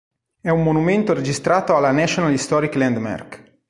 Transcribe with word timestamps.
È 0.41 0.49
un 0.49 0.63
monumento 0.63 1.13
registrato 1.13 1.75
alla 1.75 1.91
"National 1.91 2.31
Historic 2.33 2.73
Landmark". 2.73 3.53